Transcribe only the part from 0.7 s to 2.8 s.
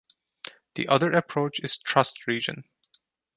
The other approach is trust region.